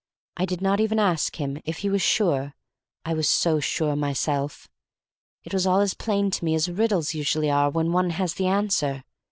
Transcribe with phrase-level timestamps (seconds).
[0.35, 2.55] I did not even ask him if he was sure,
[3.05, 4.67] I was so sure myself.
[5.43, 8.47] It was all as plain to me as riddles usually are when one has the
[8.47, 9.03] answer.